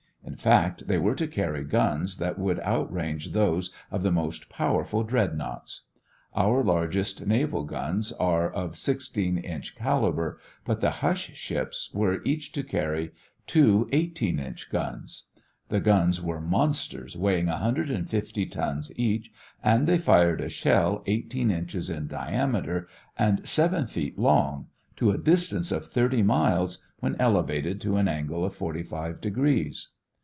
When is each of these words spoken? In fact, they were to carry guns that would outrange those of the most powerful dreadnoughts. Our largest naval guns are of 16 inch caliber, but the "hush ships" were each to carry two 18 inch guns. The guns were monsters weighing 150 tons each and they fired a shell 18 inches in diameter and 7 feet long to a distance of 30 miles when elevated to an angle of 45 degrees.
In 0.23 0.35
fact, 0.37 0.87
they 0.87 0.97
were 0.97 1.15
to 1.15 1.27
carry 1.27 1.63
guns 1.65 2.17
that 2.17 2.39
would 2.39 2.59
outrange 2.61 3.31
those 3.33 3.71
of 3.91 4.01
the 4.01 4.11
most 4.13 4.49
powerful 4.49 5.03
dreadnoughts. 5.03 5.87
Our 6.35 6.63
largest 6.63 7.25
naval 7.27 7.63
guns 7.63 8.11
are 8.13 8.49
of 8.49 8.77
16 8.77 9.37
inch 9.39 9.75
caliber, 9.75 10.39
but 10.63 10.79
the 10.79 10.89
"hush 11.01 11.31
ships" 11.33 11.91
were 11.93 12.23
each 12.23 12.51
to 12.53 12.63
carry 12.63 13.11
two 13.45 13.89
18 13.91 14.39
inch 14.39 14.69
guns. 14.71 15.23
The 15.69 15.79
guns 15.81 16.21
were 16.21 16.39
monsters 16.41 17.17
weighing 17.17 17.47
150 17.47 18.45
tons 18.45 18.91
each 18.97 19.31
and 19.63 19.85
they 19.87 19.97
fired 19.97 20.39
a 20.39 20.49
shell 20.49 21.03
18 21.07 21.51
inches 21.51 21.89
in 21.89 22.07
diameter 22.07 22.87
and 23.17 23.45
7 23.47 23.85
feet 23.87 24.17
long 24.17 24.67
to 24.97 25.11
a 25.11 25.17
distance 25.17 25.71
of 25.73 25.91
30 25.91 26.23
miles 26.23 26.77
when 26.99 27.19
elevated 27.19 27.81
to 27.81 27.97
an 27.97 28.07
angle 28.07 28.45
of 28.45 28.55
45 28.55 29.19
degrees. 29.19 29.89